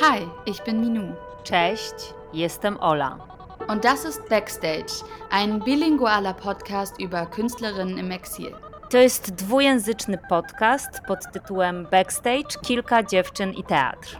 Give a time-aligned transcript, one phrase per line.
[0.00, 1.14] Hi, ich bin Minu.
[1.44, 1.94] Cześć,
[2.32, 3.18] jestem Ola.
[3.68, 8.54] Und das ist Backstage, ein bilingualer Podcast über Künstlerinnen im Exil.
[8.90, 14.18] To jest dwujęzyczny podcast pod tytułem Backstage Kilka dziewczyn i teatr.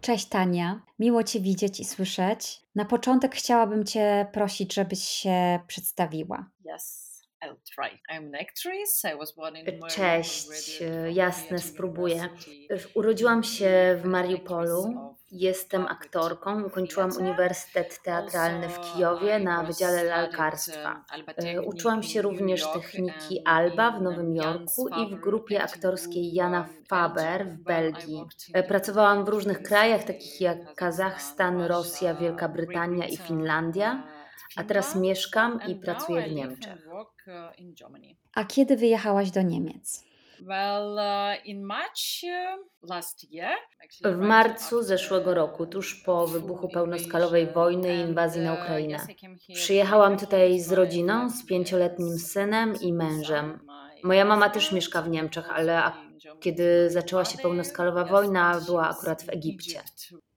[0.00, 2.60] Cześć Tania, miło Cię widzieć i słyszeć.
[2.74, 6.50] Na początek chciałabym Cię prosić, żebyś się przedstawiła.
[6.76, 7.10] Yes,
[7.44, 7.98] I'll try.
[8.12, 9.02] I'm an actress.
[9.14, 12.28] I was born in Mariupol, Cześć, jasne, spróbuję.
[12.94, 15.16] Urodziłam się w Mariupolu.
[15.30, 16.62] Jestem aktorką.
[16.62, 17.10] Ukończyłam.
[17.18, 21.04] Uniwersytet Teatralny w Kijowie na Wydziale Lalkarstwa.
[21.18, 26.68] E, Technic Uczyłam się również techniki Alba w Nowym Jorku i w grupie aktorskiej Jana
[26.88, 28.24] Faber w Belgii.
[28.54, 34.02] E, Pracowałam w różnych krajach, takich jak Kazachstan, Rosja, Wielka Brytania i Finlandia.
[34.56, 36.88] A teraz mieszkam i pracuję w Niemczech.
[38.34, 40.09] A kiedy wyjechałaś do Niemiec?
[40.46, 46.68] Well, uh, in March uh, last year, actually W marcu zeszłego roku, tuż po wybuchu
[46.68, 49.06] pełnoskalowej wojny i and, inwazji na uh, Ukrainę.
[49.54, 53.58] Przyjechałam tutaj z rodziną, z pięcioletnim synem i mężem.
[54.04, 55.82] Moja mama też mieszka w Niemczech, ale
[56.40, 59.82] kiedy zaczęła się pełnoskalowa wojna, była akurat w Egipcie.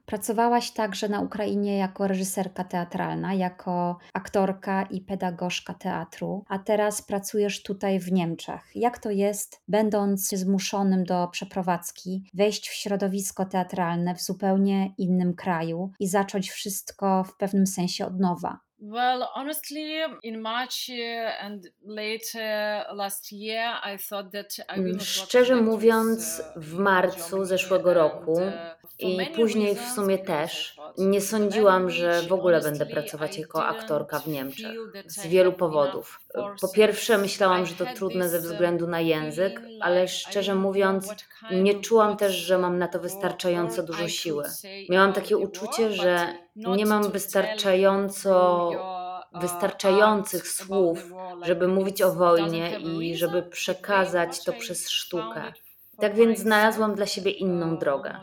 [0.05, 7.63] Pracowałaś także na Ukrainie jako reżyserka teatralna, jako aktorka i pedagogzka teatru, a teraz pracujesz
[7.63, 8.61] tutaj w Niemczech.
[8.75, 15.91] Jak to jest, będąc zmuszonym do przeprowadzki, wejść w środowisko teatralne w zupełnie innym kraju
[15.99, 18.59] i zacząć wszystko w pewnym sensie od nowa?
[18.85, 25.55] Well, honestly, in March uh, and late uh, last year, I thought that I Szczerze
[25.55, 31.21] mówiąc, w uh, in marcu zeszłego and, roku uh, i później w sumie też nie
[31.21, 34.71] sądziłam, że w ogóle będę pracować jako aktorka w Niemczech.
[35.07, 36.19] Z wielu powodów.
[36.61, 41.13] Po pierwsze, myślałam, że to trudne ze um, względu na język, ale szczerze mówiąc,
[41.51, 44.43] nie czułam też, że mam na to wystarczająco dużo siły.
[44.89, 48.29] Miałam takie uczucie, że nie mam wystarczająco
[48.73, 55.53] your, uh, wystarczających słów, żeby mówić o wojnie i żeby przekazać to przez sztukę.
[55.99, 58.19] Tak więc znalazłam dla siebie inną uh, drogę.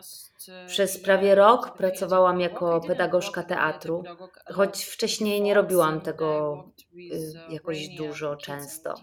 [0.67, 4.03] Przez prawie rok pracowałam jako pedagogzka teatru,
[4.53, 6.59] choć wcześniej nie robiłam tego
[6.95, 8.95] y, jakoś dużo, często.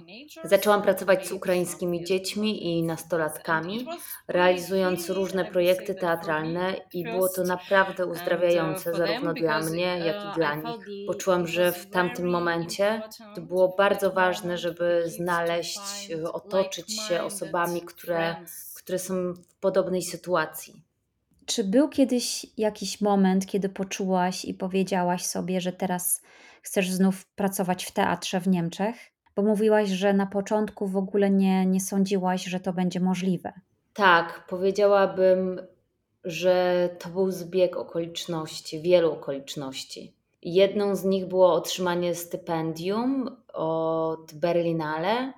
[0.44, 3.88] Zaczęłam pracować z ukraińskimi dziećmi i nastolatkami,
[4.28, 10.56] realizując różne projekty teatralne i było to naprawdę uzdrawiające zarówno dla mnie, jak i dla
[10.56, 11.08] nich.
[11.08, 13.02] Poczułam, że w tamtym momencie
[13.36, 18.36] to było bardzo ważne, żeby znaleźć, y, otoczyć się osobami, które,
[18.76, 20.87] które są w podobnej sytuacji.
[21.48, 26.22] Czy był kiedyś jakiś moment, kiedy poczułaś i powiedziałaś sobie, że teraz
[26.62, 28.96] chcesz znów pracować w teatrze w Niemczech?
[29.36, 33.54] Bo mówiłaś, że na początku w ogóle nie, nie sądziłaś, że to będzie możliwe.
[33.94, 35.62] Tak, powiedziałabym,
[36.24, 40.14] że to był zbieg okoliczności, wielu okoliczności.
[40.42, 45.34] Jedną z nich było otrzymanie stypendium od Berlinale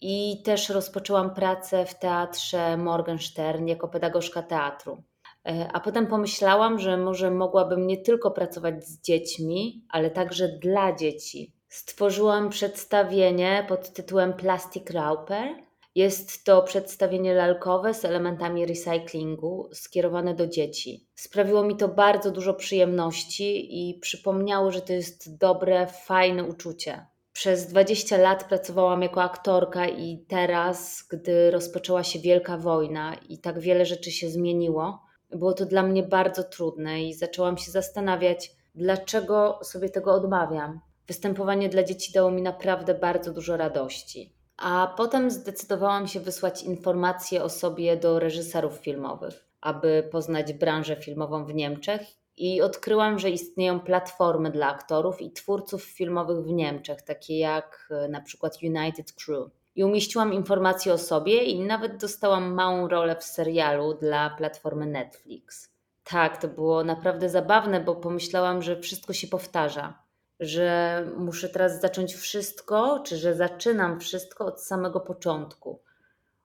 [0.00, 5.02] i też rozpoczęłam pracę w teatrze Morgenstern jako pedagogzka teatru.
[5.46, 10.96] E, A potem pomyślałam, że może mogłabym nie tylko pracować z dziećmi, ale także dla
[10.96, 11.52] dzieci.
[11.68, 15.48] Stworzyłam przedstawienie pod tytułem Plastic Rauper.
[15.94, 21.06] Jest to przedstawienie lalkowe z elementami recyklingu skierowane do dzieci.
[21.14, 27.06] Sprawiło mi to bardzo dużo przyjemności i przypomniało, że to jest dobre, fajne uczucie.
[27.32, 33.60] Przez 20 lat pracowałam jako aktorka i teraz, gdy rozpoczęła się wielka wojna i tak
[33.60, 39.58] wiele rzeczy się zmieniło, było to dla mnie bardzo trudne i zaczęłam się zastanawiać, dlaczego
[39.62, 40.80] sobie tego odmawiam.
[41.06, 44.32] Występowanie dla dzieci dało mi naprawdę bardzo dużo radości.
[44.56, 51.44] A potem zdecydowałam się wysłać informacje o sobie do reżyserów filmowych, aby poznać branżę filmową
[51.44, 52.00] w Niemczech
[52.36, 58.08] i odkryłam, że istnieją platformy dla aktorów i twórców filmowych w Niemczech, takie jak e,
[58.08, 59.50] na przykład United Crew.
[59.76, 65.72] I umieściłam informacje o sobie i nawet dostałam małą rolę w serialu dla platformy Netflix.
[66.04, 69.98] Tak, to było naprawdę zabawne, bo pomyślałam, że wszystko się powtarza,
[70.40, 75.80] że muszę teraz zacząć wszystko, czy że zaczynam wszystko od samego początku.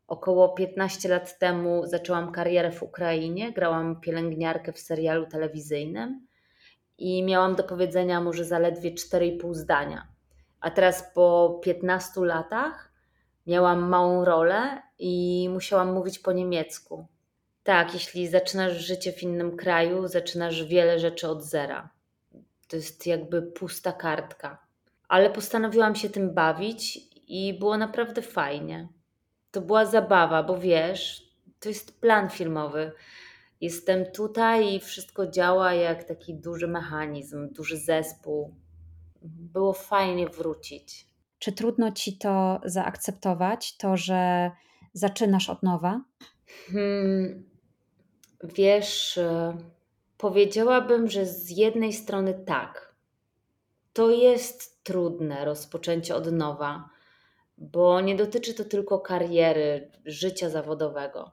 [0.08, 6.28] Około 15 lat temu zaczęłam karierę w Ukrainie, grałam pielęgniarkę w serialu telewizyjnym
[6.98, 10.08] i miałam do powiedzenia może zaledwie 4,5 zdania.
[10.60, 12.91] A teraz po 15 latach
[13.48, 17.08] miałam małą rolę i musiałam mówić po niemiecku.
[17.64, 21.90] Tak, jeśli zaczynasz życie w innym kraju, zaczynasz wiele rzeczy od zera.
[22.68, 24.68] To jest jakby pusta kartka.
[25.08, 28.88] ale postanowiłam się tym bawić i było naprawdę fajnie.
[29.52, 32.92] To była zabawa, bo wiesz, to jest plan filmowy.
[33.62, 38.56] Jestem tutaj i wszystko działa jak taki duży mechanizm, duży zespół.
[39.24, 41.11] Było fajnie wrócić.
[41.42, 44.52] Czy trudno ci to zaakceptować, to, że
[44.94, 46.02] zaczynasz od nowa?
[46.72, 47.50] Hmm,
[48.44, 49.58] wiesz, e,
[50.18, 52.96] powiedziałabym, że z jednej strony tak.
[53.94, 56.90] To jest trudne rozpoczęcie od nowa,
[57.58, 61.32] bo nie dotyczy to tylko kariery, życia zawodowego,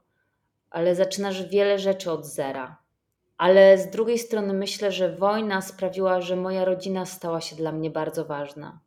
[0.69, 2.77] ale zaczynasz wiele rzeczy od zera.
[3.37, 7.89] Ale z drugiej strony myślę, że wojna sprawiła, że moja rodzina stała się dla mnie
[7.89, 8.79] bardzo ważna.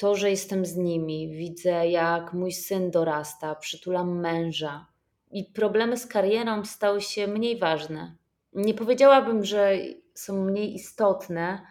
[0.00, 4.86] To, że jestem z nimi, widzę jak mój syn dorasta, przytulam męża
[5.30, 8.16] i problemy z karierą stały się mniej ważne.
[8.52, 9.76] Nie powiedziałabym, że
[10.14, 11.66] są mniej istotne,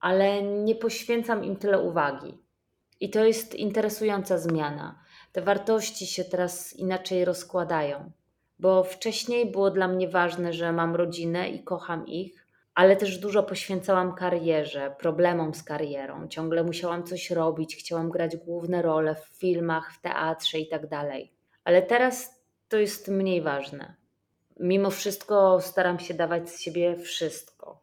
[0.00, 2.38] ale nie poświęcam im tyle uwagi.
[3.00, 4.98] I to jest interesująca zmiana.
[5.32, 8.10] Te wartości się teraz inaczej rozkładają,
[8.58, 12.41] bo wcześniej było dla mnie ważne, że mam rodzinę i kocham ich,
[12.74, 16.28] ale też dużo poświęcałam karierze, problemom z karierą.
[16.28, 21.32] Ciągle musiałam coś robić, chciałam grać główne role w filmach, w teatrze i tak dalej.
[21.64, 23.94] Ale teraz to jest mniej ważne.
[24.60, 27.82] Mimo wszystko staram się dawać z siebie wszystko,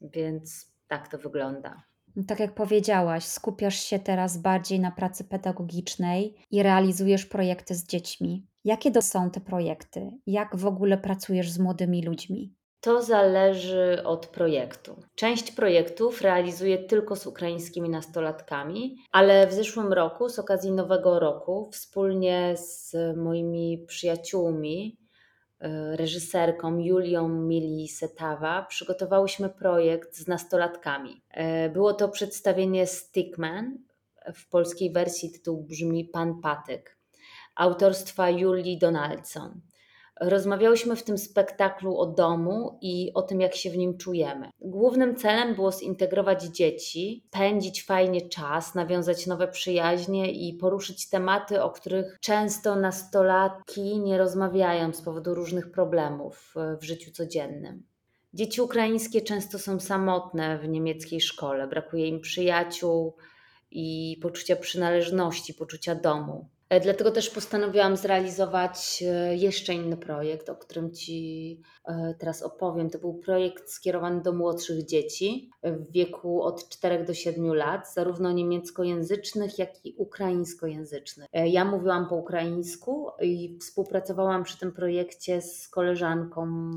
[0.00, 1.82] więc tak to wygląda.
[2.26, 8.46] Tak jak powiedziałaś, skupiasz się teraz bardziej na pracy pedagogicznej i realizujesz projekty z dziećmi.
[8.64, 10.10] Jakie to są te projekty?
[10.26, 12.54] Jak w ogóle pracujesz z młodymi ludźmi?
[12.84, 14.96] To zależy od projektu.
[15.14, 21.70] Część projektów realizuję tylko z ukraińskimi nastolatkami, ale w zeszłym roku, z okazji Nowego Roku,
[21.72, 24.98] wspólnie z moimi przyjaciółmi,
[25.60, 31.22] e, reżyserką Julią Mili Setawa, przygotowałyśmy projekt z nastolatkami.
[31.30, 33.78] E, było to przedstawienie Stickman.
[34.34, 36.98] W polskiej wersji tytuł brzmi Pan Patyk,
[37.54, 39.60] autorstwa Julii Donaldson.
[40.20, 44.50] Rozmawiałyśmy w tym spektaklu o domu i o tym, jak się w nim czujemy.
[44.60, 51.70] Głównym celem było zintegrować dzieci, pędzić fajnie czas, nawiązać nowe przyjaźnie i poruszyć tematy, o
[51.70, 57.82] których często nastolatki nie rozmawiają z powodu różnych problemów w życiu codziennym.
[58.34, 63.16] Dzieci ukraińskie często są samotne w niemieckiej szkole, brakuje im przyjaciół
[63.70, 66.48] i poczucia przynależności, poczucia domu.
[66.68, 72.90] E, dlatego też postanowiłam zrealizować e, jeszcze inny projekt, o którym Ci e, teraz opowiem.
[72.90, 78.32] To był projekt skierowany do młodszych dzieci w wieku od 4 do 7 lat, zarówno
[78.32, 81.28] niemieckojęzycznych, jak i ukraińskojęzycznych.
[81.32, 86.70] Ja mówiłam po ukraińsku i współpracowałam przy tym projekcie z koleżanką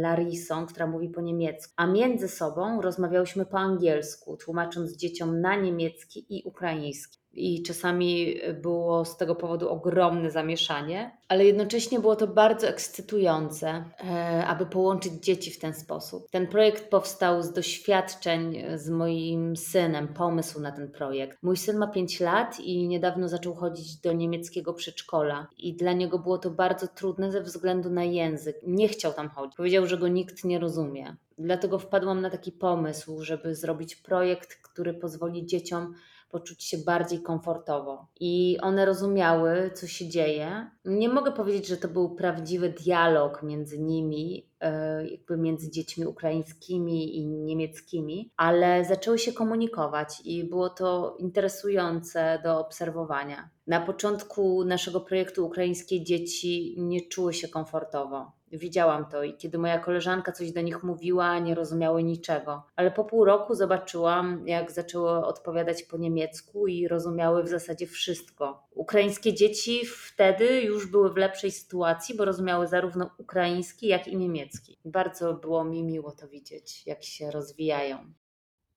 [0.00, 6.26] Larisą, która mówi po niemiecku, a między sobą rozmawiałyśmy po angielsku, tłumacząc dzieciom na niemiecki
[6.28, 12.68] i ukraiński i czasami było z tego powodu ogromne zamieszanie, ale jednocześnie było to bardzo
[12.68, 16.30] ekscytujące, e, aby połączyć dzieci w ten sposób.
[16.30, 21.38] Ten projekt powstał z doświadczeń z moim synem, pomysł na ten projekt.
[21.42, 26.18] Mój syn ma 5 lat i niedawno zaczął chodzić do niemieckiego przedszkola, i dla niego
[26.18, 28.56] było to bardzo trudne ze względu na język.
[28.66, 31.16] Nie chciał tam chodzić, powiedział, że go nikt nie rozumie.
[31.38, 35.94] Dlatego wpadłam na taki pomysł, żeby zrobić projekt, który pozwoli dzieciom
[36.28, 38.06] poczuć się bardziej komfortowo.
[38.20, 40.70] I one rozumiały, co się dzieje.
[40.84, 47.16] Nie mogę powiedzieć, że to był prawdziwy dialog między nimi, e, jakby między dziećmi ukraińskimi
[47.16, 53.50] i niemieckimi, ale zaczęły się komunikować i było to interesujące do obserwowania.
[53.66, 58.37] Na początku naszego projektu ukraińskie dzieci nie czuły się komfortowo.
[58.52, 62.62] Widziałam to i kiedy moja koleżanka coś do nich mówiła, nie rozumiały niczego.
[62.76, 68.68] Ale po pół roku zobaczyłam, jak zaczęły odpowiadać po niemiecku i rozumiały w zasadzie wszystko.
[68.70, 74.78] Ukraińskie dzieci wtedy już były w lepszej sytuacji, bo rozumiały zarówno ukraiński, jak i niemiecki.
[74.84, 77.98] Bardzo było mi miło to widzieć, jak się rozwijają.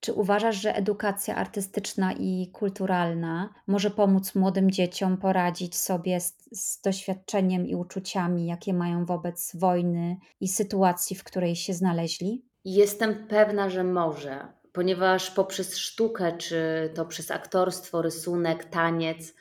[0.02, 6.80] Czy uważasz, że edukacja artystyczna i kulturalna może pomóc młodym dzieciom poradzić sobie z, z,
[6.80, 12.44] doświadczeniem i uczuciami, jakie mają wobec wojny i sytuacji, w której się znaleźli?
[12.64, 19.34] Jestem pewna, że może, ponieważ poprzez sztukę, czy to przez aktorstwo, rysunek, taniec,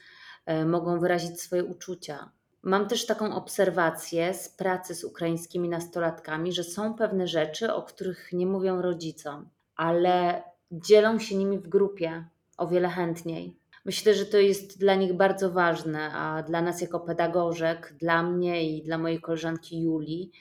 [0.61, 2.31] y, mogą wyrazić swoje uczucia.
[2.63, 8.29] Mam też taką obserwację z pracy z ukraińskimi nastolatkami, że są pewne rzeczy, o których
[8.33, 12.25] nie mówią rodzicom, ale dzielą się nimi w grupie
[12.57, 13.57] o wiele chętniej.
[13.85, 18.69] Myślę, że to jest dla nich bardzo ważne, a dla nas jako pedagożek, dla mnie
[18.69, 20.31] i dla mojej koleżanki Julii,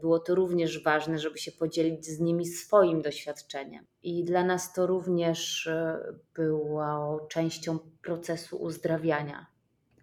[0.00, 3.86] Było to również ważne, żeby się podzielić z nimi swoim doświadczeniem.
[4.02, 6.00] I dla nas to również e,
[6.34, 9.46] było częścią procesu uzdrawiania.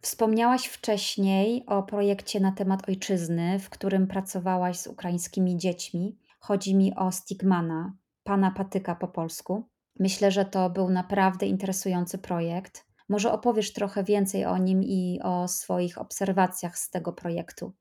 [0.01, 6.17] Wspomniałaś wcześniej o projekcie na temat ojczyzny, w którym pracowałaś z ukraińskimi dziećmi.
[6.39, 7.93] Chodzi mi o Stigmana,
[8.27, 9.63] pana Patyka po polsku.
[9.99, 12.85] Myślę, że to był naprawdę interesujący projekt.
[13.09, 17.71] Może opowiesz trochę więcej o nim i o swoich obserwacjach z tego projektu.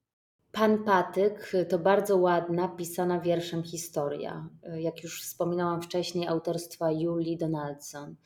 [0.53, 4.49] Pan Patyk to bardzo ładna, pisana wierszem historia.
[4.79, 8.17] Jak już wspominałam wcześniej, autorstwa Julie Donaldson,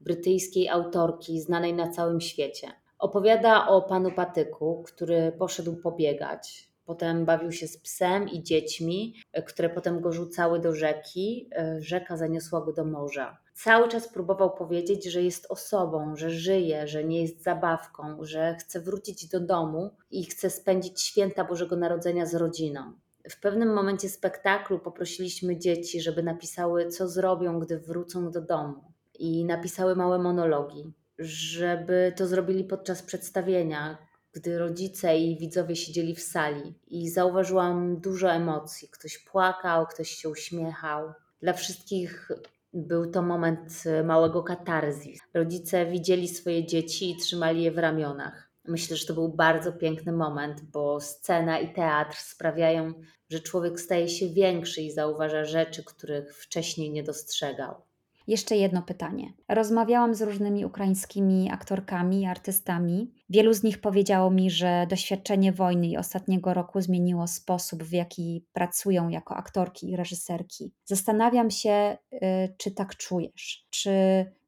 [0.00, 2.68] brytyjskiej autorki znanej na całym świecie.
[2.98, 6.69] Opowiada o panu Patyku, który poszedł pobiegać.
[6.90, 9.14] Potem bawił się z psem i dziećmi,
[9.46, 11.50] które potem go rzucały do rzeki.
[11.78, 13.38] Rzeka zaniosła go do morza.
[13.54, 18.80] Cały czas próbował powiedzieć, że jest osobą, że żyje, że nie jest zabawką, że chce
[18.80, 22.92] wrócić do domu i chce spędzić święta Bożego Narodzenia z rodziną.
[23.30, 28.92] W pewnym momencie spektaklu poprosiliśmy dzieci, żeby napisały, co zrobią, gdy wrócą do domu.
[29.18, 30.92] I napisały małe monologi
[31.22, 33.98] żeby to zrobili podczas przedstawienia,
[34.32, 38.88] gdy rodzice i widzowie siedzieli w sali i zauważyłam dużo emocji.
[38.88, 41.12] Ktoś płakał, ktoś się uśmiechał.
[41.42, 42.28] Dla wszystkich
[42.72, 45.18] był to moment małego katarzji.
[45.34, 48.50] Rodzice widzieli swoje dzieci i trzymali je w ramionach.
[48.64, 52.94] Myślę, że to był bardzo piękny moment, bo scena i teatr sprawiają,
[53.30, 57.74] że człowiek staje się większy i zauważa rzeczy, których wcześniej nie dostrzegał.
[58.30, 59.32] Jeszcze jedno pytanie.
[59.48, 63.12] Rozmawiałam z różnymi ukraińskimi aktorkami i artystami.
[63.28, 68.46] Wielu z nich powiedziało mi, że doświadczenie wojny i ostatniego roku zmieniło sposób, w jaki
[68.52, 70.72] pracują jako aktorki i reżyserki.
[70.84, 72.18] Zastanawiam się, y,
[72.58, 73.66] czy tak czujesz.
[73.70, 73.90] Czy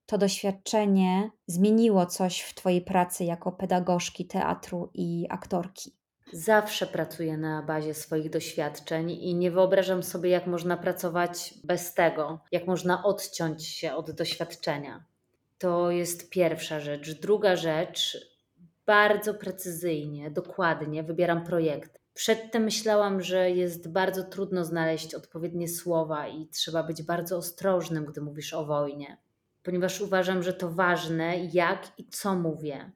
[0.06, 6.01] to doświadczenie zmieniło coś w Twojej pracy jako pedagogzki teatru i aktorki?
[6.32, 12.40] Zawsze pracuję na bazie swoich doświadczeń i nie wyobrażam sobie, jak można pracować bez tego,
[12.52, 15.04] jak można odciąć się od doświadczenia.
[15.58, 17.20] To jest pierwsza rzecz.
[17.20, 18.26] Druga rzecz,
[18.86, 21.98] bardzo precyzyjnie, dokładnie wybieram projekt.
[22.14, 28.20] Przedtem myślałam, że jest bardzo trudno znaleźć odpowiednie słowa i trzeba być bardzo ostrożnym, gdy
[28.20, 29.16] mówisz o wojnie,
[29.62, 32.92] ponieważ uważam, że to ważne, jak i co mówię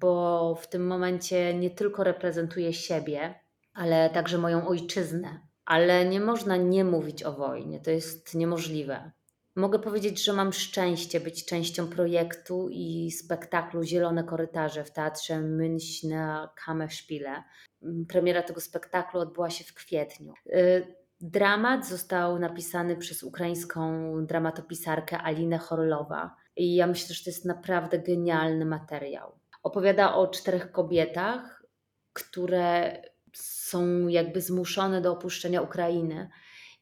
[0.00, 3.34] bo w tym momencie nie tylko reprezentuję siebie,
[3.74, 5.40] ale także moją ojczyznę.
[5.64, 9.10] Ale nie można nie mówić o wojnie, to jest niemożliwe.
[9.56, 16.48] Mogę powiedzieć, że mam szczęście być częścią projektu i spektaklu Zielone Korytarze w teatrze Münchner
[16.64, 17.42] Kammerspiele.
[18.08, 20.32] Premiera tego spektaklu odbyła się w kwietniu.
[20.46, 20.86] Y,
[21.20, 27.98] dramat został napisany przez ukraińską dramatopisarkę Alinę Horlowa i ja myślę, że to jest naprawdę
[27.98, 29.37] genialny materiał.
[29.62, 31.64] Opowiada o czterech kobietach,
[32.12, 33.02] które
[33.34, 36.28] są jakby zmuszone do opuszczenia Ukrainy.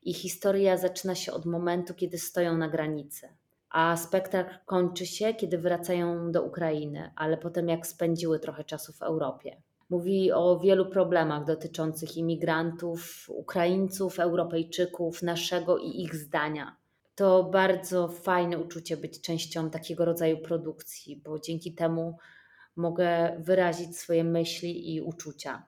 [0.02, 3.28] I historia zaczyna się od momentu, kiedy stoją na granicy.
[3.70, 9.02] A spektakl kończy się, kiedy wracają do Ukrainy, ale potem jak spędziły trochę czasu w
[9.02, 9.62] Europie.
[9.90, 16.76] Mówi o wielu problemach dotyczących imigrantów, Ukraińców, Europejczyków, naszego i ich zdania.
[17.14, 22.16] To bardzo fajne uczucie być częścią takiego rodzaju produkcji, bo dzięki temu
[22.76, 25.66] mogę wyrazić swoje myśli i uczucia.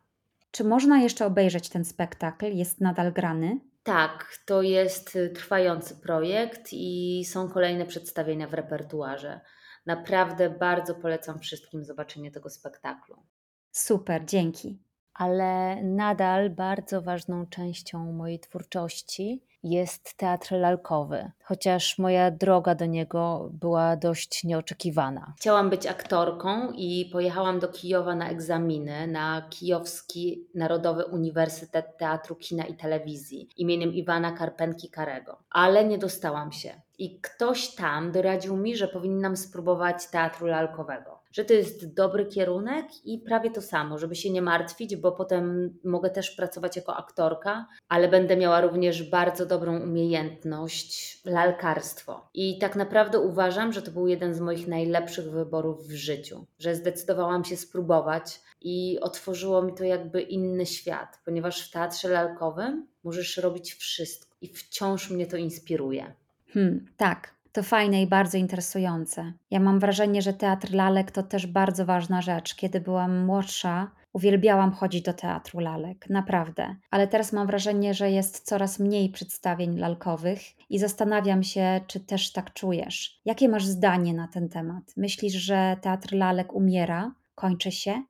[0.50, 2.46] Czy można jeszcze obejrzeć ten spektakl?
[2.46, 3.60] Jest nadal grany?
[3.82, 9.40] Tak, to jest trwający projekt i są kolejne przedstawienia w repertuarze.
[9.86, 13.16] Naprawdę bardzo polecam wszystkim zobaczenie tego spektaklu.
[13.70, 14.82] Super, dzięki.
[15.14, 23.50] Ale nadal bardzo ważną częścią mojej twórczości jest teatr lalkowy, chociaż moja droga do niego
[23.52, 25.34] była dość nieoczekiwana.
[25.36, 32.64] Chciałam być aktorką i pojechałam do Kijowa na egzaminy na Kijowski Narodowy Uniwersytet Teatru, Kina
[32.64, 36.80] i Telewizji imieniem Iwana Karpenki-Karego, ale nie dostałam się.
[36.98, 42.86] I ktoś tam doradził mi, że powinnam spróbować teatru lalkowego że to jest dobry kierunek
[43.04, 47.66] i prawie to samo, żeby się nie martwić, bo potem mogę też pracować jako aktorka,
[47.88, 52.28] ale będę miała również bardzo dobrą umiejętność lalkarstwo.
[52.34, 56.74] I tak naprawdę uważam, że to był jeden z moich najlepszych wyborów w życiu, że
[56.74, 63.36] zdecydowałam się spróbować i otworzyło mi to jakby inny świat, ponieważ w teatrze lalkowym możesz
[63.36, 66.12] robić wszystko i wciąż mnie to inspiruje.
[66.52, 69.32] Hmm, tak, to fajne i bardzo interesujące.
[69.50, 72.54] Ja mam wrażenie, że teatr lalek to też bardzo ważna rzecz.
[72.54, 76.76] Kiedy byłam młodsza, uwielbiałam chodzić do teatru lalek, naprawdę.
[76.90, 82.32] Ale teraz mam wrażenie, że jest coraz mniej przedstawień lalkowych i zastanawiam się, czy też
[82.32, 83.20] tak czujesz.
[83.24, 84.84] Jakie masz zdanie na ten temat?
[84.96, 88.02] Myślisz, że teatr lalek umiera, kończy się?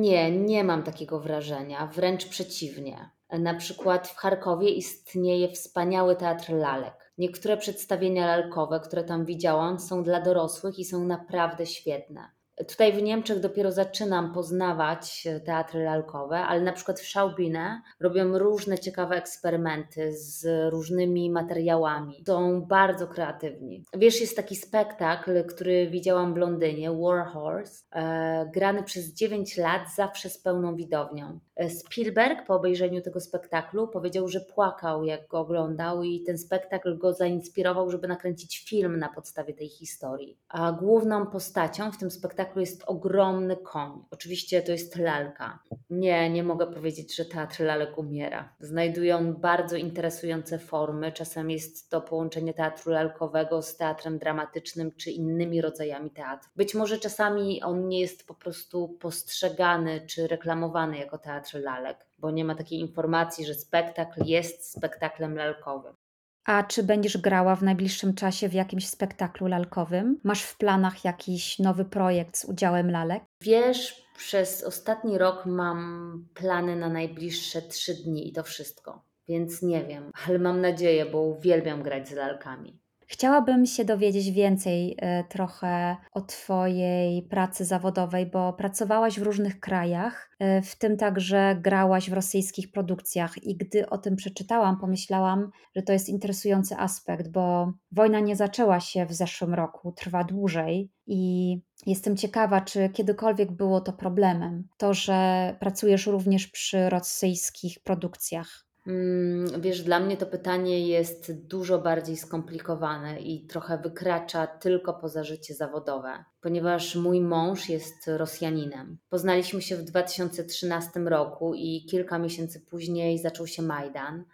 [0.00, 3.10] Nie, nie mam takiego wrażenia, wręcz przeciwnie.
[3.38, 6.99] Na przykład w Charkowie istnieje wspaniały teatr lalek.
[7.20, 12.39] Niektóre przedstawienia lalkowe, które tam widziałam, są dla dorosłych i są naprawdę świetne.
[12.68, 18.78] Tutaj w Niemczech dopiero zaczynam poznawać teatry lalkowe, ale na przykład w Schaubine robią różne
[18.78, 22.24] ciekawe eksperymenty z różnymi materiałami.
[22.26, 23.84] Są bardzo kreatywni.
[23.94, 29.82] Wiesz, jest taki spektakl, który widziałam w Londynie, War Horse, e, grany przez 9 lat,
[29.96, 31.38] zawsze z pełną widownią.
[31.56, 36.98] E, Spielberg po obejrzeniu tego spektaklu powiedział, że płakał jak go oglądał i ten spektakl
[36.98, 40.38] go zainspirował, żeby nakręcić film na podstawie tej historii.
[40.48, 44.04] A główną postacią w tym spektaklu jest ogromny koń.
[44.10, 45.58] Oczywiście to jest lalka.
[45.90, 48.56] Nie, nie mogę powiedzieć, że teatr lalek umiera.
[48.60, 51.12] Znajduje on bardzo interesujące formy.
[51.12, 56.50] Czasem jest to połączenie teatru lalkowego z teatrem dramatycznym czy innymi rodzajami teatru.
[56.56, 62.30] Być może czasami on nie jest po prostu postrzegany czy reklamowany jako teatr lalek, bo
[62.30, 65.94] nie ma takiej informacji, że spektakl jest spektaklem lalkowym.
[66.44, 70.20] A czy będziesz grała w najbliższym czasie w jakimś spektaklu lalkowym?
[70.24, 73.22] Masz w planach jakiś nowy projekt z udziałem lalek?
[73.40, 79.04] Wiesz, przez ostatni rok mam plany na najbliższe trzy dni i to wszystko.
[79.28, 82.79] Więc nie wiem, ale mam nadzieję, bo uwielbiam grać z lalkami.
[83.12, 90.30] Chciałabym się dowiedzieć więcej e, trochę o Twojej pracy zawodowej, bo pracowałaś w różnych krajach,
[90.38, 93.42] e, w tym także grałaś w rosyjskich produkcjach.
[93.42, 98.80] I gdy o tym przeczytałam, pomyślałam, że to jest interesujący aspekt, bo wojna nie zaczęła
[98.80, 104.94] się w zeszłym roku, trwa dłużej i jestem ciekawa, czy kiedykolwiek było to problemem, to,
[104.94, 108.69] że pracujesz również przy rosyjskich produkcjach.
[108.86, 115.24] Mm, wiesz, dla mnie to pytanie jest dużo bardziej skomplikowane i trochę wykracza tylko poza
[115.24, 118.98] życie zawodowe, ponieważ mój mąż jest Rosjaninem.
[119.08, 124.24] Poznaliśmy się w 2013 roku i kilka miesięcy później zaczął się Majdan.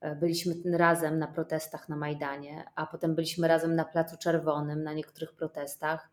[0.00, 4.92] E, byliśmy razem na protestach na Majdanie, a potem byliśmy razem na Placu Czerwonym na
[4.92, 6.10] niektórych protestach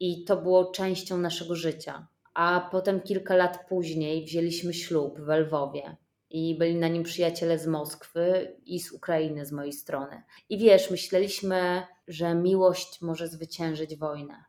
[0.00, 2.06] i to było częścią naszego życia.
[2.34, 5.96] A potem kilka lat później wzięliśmy ślub w Lwowie
[6.34, 10.22] i byli na nim przyjaciele z Moskwy i z Ukrainy z mojej strony.
[10.48, 14.44] I wiesz, myśleliśmy, że miłość może zwyciężyć wojnę.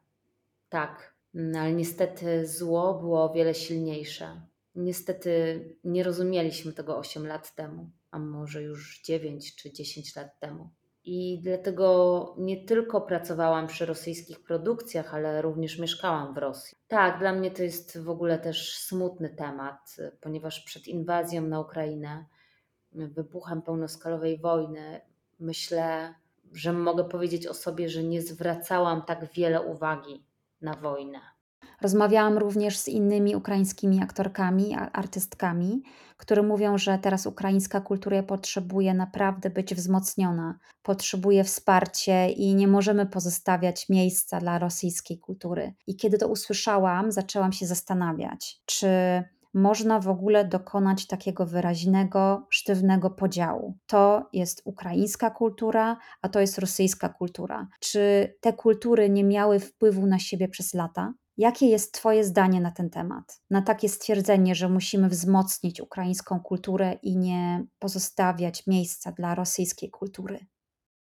[0.69, 4.41] Tak, no ale niestety zło było o wiele silniejsze.
[4.75, 10.69] Niestety nie rozumieliśmy tego 8 lat temu, a może już 9 czy 10 lat temu.
[11.05, 16.77] I dlatego nie tylko pracowałam przy rosyjskich produkcjach, ale również mieszkałam w Rosji.
[16.87, 22.25] Tak, dla mnie to jest w ogóle też smutny temat, ponieważ przed inwazją na Ukrainę,
[22.91, 25.01] wybuchem pełnoskalowej wojny,
[25.39, 26.15] myślę,
[26.53, 30.25] że mogę powiedzieć o sobie, że nie zwracałam tak wiele uwagi
[30.61, 31.34] na wojnę.
[31.85, 35.83] Rozmawiałam również z innymi ukraińskimi aktorkami, artystkami,
[36.17, 43.05] które mówią, że teraz ukraińska kultura potrzebuje naprawdę być wzmocniona, potrzebuje wsparcia i nie możemy
[43.05, 45.73] pozostawiać miejsca dla rosyjskiej kultury.
[45.87, 48.87] I kiedy to usłyszałam, zaczęłam się zastanawiać, czy
[49.53, 53.77] można w ogóle dokonać takiego wyraźnego, sztywnego podziału.
[53.87, 57.67] To jest ukraińska kultura, a to jest rosyjska kultura.
[57.79, 61.13] Czy te kultury nie miały wpływu na siebie przez lata?
[61.37, 63.41] Jakie jest Twoje zdanie na ten temat?
[63.49, 70.45] Na takie stwierdzenie, że musimy wzmocnić ukraińską kulturę i nie pozostawiać miejsca dla rosyjskiej kultury?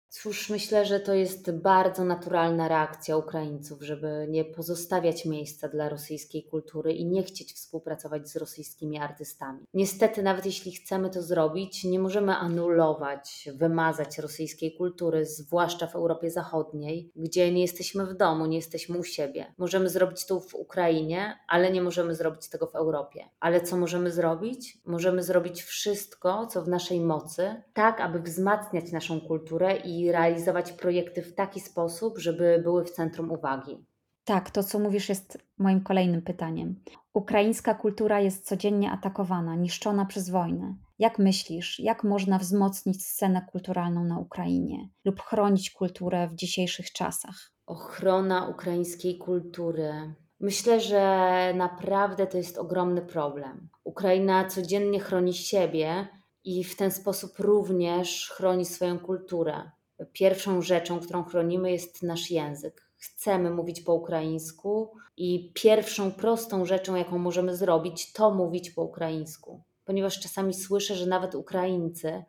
[0.09, 6.43] Cóż, myślę, że to jest bardzo naturalna reakcja Ukraińców, żeby nie pozostawiać miejsca dla rosyjskiej
[6.43, 9.59] kultury i nie chcieć współpracować z rosyjskimi artystami.
[9.73, 16.31] Niestety, nawet jeśli chcemy to zrobić, nie możemy anulować, wymazać rosyjskiej kultury, zwłaszcza w Europie
[16.31, 19.53] Zachodniej, gdzie nie jesteśmy w domu, nie jesteśmy u siebie.
[19.57, 23.29] Możemy zrobić to w Ukrainie, ale nie możemy zrobić tego w Europie.
[23.39, 24.77] Ale co możemy zrobić?
[24.85, 31.21] Możemy zrobić wszystko, co w naszej mocy, tak aby wzmacniać naszą kulturę i realizować projekty
[31.21, 33.85] w taki sposób, żeby były w centrum uwagi.
[34.25, 36.81] Tak, to co mówisz jest moim kolejnym pytaniem.
[37.13, 40.75] Ukraińska kultura jest codziennie atakowana, niszczona przez wojnę.
[40.99, 47.51] Jak myślisz, jak można wzmocnić scenę kulturalną na Ukrainie lub chronić kulturę w dzisiejszych czasach?
[47.65, 50.15] Ochrona ukraińskiej kultury.
[50.39, 53.69] Myślę, że naprawdę to jest ogromny problem.
[53.83, 56.07] Ukraina codziennie chroni siebie
[56.43, 59.71] i w ten sposób również chroni swoją kulturę
[60.13, 62.89] pierwszą rzeczą, którą chronimy, jest nasz język.
[62.97, 69.63] Chcemy mówić po ukraińsku i pierwszą prostą rzeczą, jaką możemy zrobić, to mówić po ukraińsku.
[69.85, 72.23] Ponieważ czasami słyszę, że nawet Ukraińcy,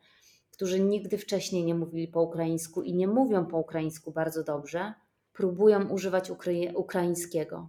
[0.51, 4.95] którzy nigdy wcześniej nie mówili po ukraińsku i nie mówią po ukraińsku bardzo dobrze,
[5.33, 7.69] próbują używać ukra ukraińskiego.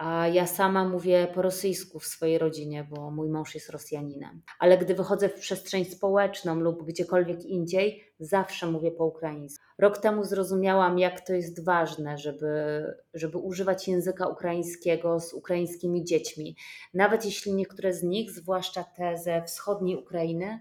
[0.00, 4.42] A ja sama mówię po rosyjsku w swojej rodzinie, bo mój mąż jest Rosjaninem.
[4.58, 9.64] Ale gdy wychodzę w przestrzeń społeczną lub gdziekolwiek indziej, zawsze mówię po ukraińsku.
[9.78, 12.84] Rok temu zrozumiałam, jak to jest ważne, żeby,
[13.14, 16.56] żeby używać języka ukraińskiego z ukraińskimi dziećmi.
[16.94, 20.60] Nawet jeśli niektóre z nich, zwłaszcza te ze wschodniej Ukrainy,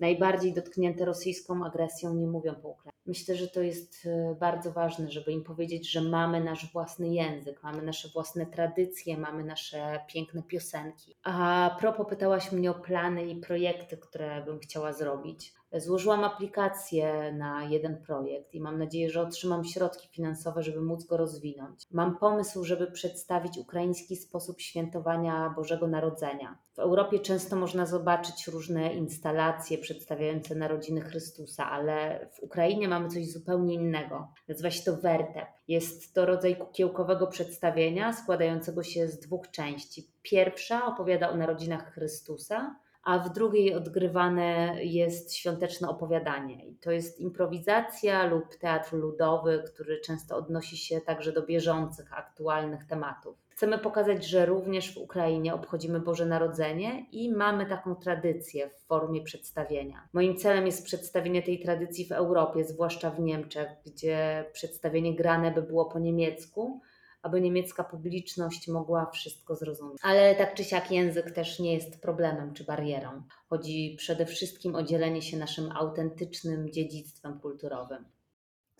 [0.00, 2.99] najbardziej dotknięte rosyjską agresją, nie mówią po ukraińsku.
[3.10, 7.62] Myślę, że to jest e, bardzo ważne, żeby im powiedzieć, że mamy nasz własny język,
[7.62, 11.16] mamy nasze własne tradycje, mamy nasze piękne piosenki.
[11.22, 15.54] A propos pytałaś mnie o plany i projekty, które bym chciała zrobić.
[15.78, 21.16] Złożyłam aplikację na jeden projekt i mam nadzieję, że otrzymam środki finansowe, żeby móc go
[21.16, 21.86] rozwinąć.
[21.90, 26.58] Mam pomysł, żeby przedstawić ukraiński sposób świętowania Bożego Narodzenia.
[26.72, 33.32] W Europie często można zobaczyć różne instalacje przedstawiające narodziny Chrystusa, ale w Ukrainie mamy coś
[33.32, 34.28] zupełnie innego.
[34.48, 35.46] Nazywa się to wertep.
[35.68, 40.10] Jest to rodzaj kukiełkowego przedstawienia składającego się z dwóch części.
[40.22, 46.66] Pierwsza opowiada o narodzinach Chrystusa, a w drugiej odgrywane jest świąteczne opowiadanie.
[46.66, 52.86] I to jest improwizacja lub teatr ludowy, który często odnosi się także do bieżących, aktualnych
[52.86, 53.36] tematów.
[53.60, 59.22] Chcemy pokazać, że również w Ukrainie obchodzimy Boże Narodzenie i mamy taką tradycję w formie
[59.22, 60.08] przedstawienia.
[60.12, 65.62] Moim celem jest przedstawienie tej tradycji w Europie, zwłaszcza w Niemczech, gdzie przedstawienie grane by
[65.62, 66.80] było po niemiecku,
[67.22, 69.98] aby niemiecka publiczność mogła wszystko zrozumieć.
[70.02, 73.22] Ale tak czy siak język też nie jest problemem czy barierą.
[73.48, 78.04] Chodzi przede wszystkim o dzielenie się naszym autentycznym dziedzictwem kulturowym.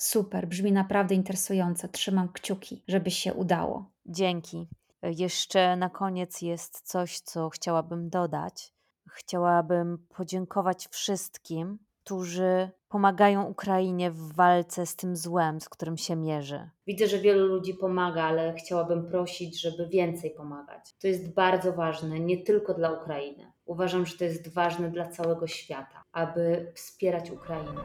[0.01, 1.89] Super, brzmi naprawdę interesująco.
[1.89, 3.91] Trzymam kciuki, żeby się udało.
[4.07, 4.67] Dzięki.
[5.03, 8.73] Jeszcze na koniec jest coś, co chciałabym dodać.
[9.09, 16.71] Chciałabym podziękować wszystkim, którzy pomagają Ukrainie w walce z tym złem, z którym się mierzy.
[16.87, 20.95] Widzę, że wielu ludzi pomaga, ale chciałabym prosić, żeby więcej pomagać.
[21.01, 23.53] To jest bardzo ważne, nie tylko dla Ukrainy.
[23.65, 27.81] Uważam, że to jest ważne dla całego świata, aby wspierać Ukrainę.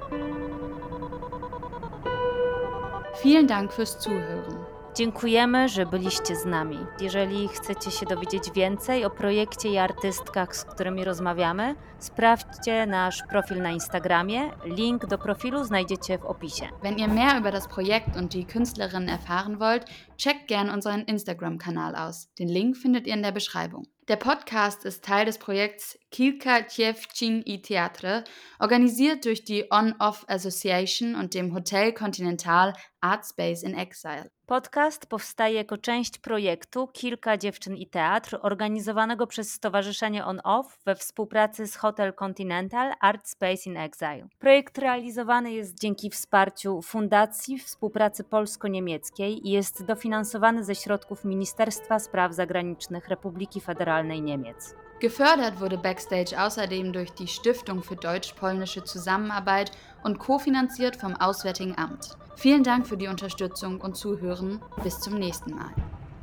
[3.23, 4.65] Vielen Dank fürs Zuhören.
[4.95, 6.77] Dziękujemy, że byliście z nami.
[7.01, 13.61] Jeżeli chcecie się dowiedzieć więcej o projekcie i artystkach, z którymi rozmawiamy, sprawdźcie nasz profil
[13.61, 14.51] na Instagramie.
[14.65, 16.69] Link do profilu znajdziecie w opisie.
[16.83, 19.85] Wenn ihr mehr über das Projekt und die Künstlerinnen erfahren wollt,
[20.17, 22.27] checkt gern unseren Instagram-Kanal aus.
[22.39, 23.83] Den Link findet ihr in der Beschreibung.
[24.07, 28.23] Der Podcast ist Teil des Projekts Kilka Dziewczyn i Theatre,
[28.59, 34.29] organisiert durch die On-Off Association und dem Hotel Continental Art Space in Exile.
[34.45, 40.95] Podcast powstaje jako część projektu Kilka dziewczyn i teatr, organizowanego przez Stowarzyszenie On Off we
[40.95, 44.27] współpracy z Hotel Continental Art Space in Exile.
[44.39, 52.33] Projekt realizowany jest dzięki wsparciu Fundacji Współpracy Polsko-Niemieckiej i jest dofinansowany ze środków Ministerstwa Spraw
[52.33, 54.75] Zagranicznych Republiki Federalnej Niemiec.
[54.99, 59.71] Gefördert wurde Backstage außerdem durch die Stiftung für deutsch-polnische Zusammenarbeit
[60.03, 62.17] und kofinanziert vom Auswärtigen Amt.
[62.35, 64.61] Vielen Dank für die Unterstützung und Zuhören.
[64.83, 65.71] Bis zum nächsten Mal.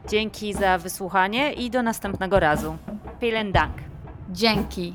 [0.08, 2.76] Dzięki za wysłuchanie i do następnego razu.
[3.20, 3.74] Vielen Dank.
[4.30, 4.94] Dzięki.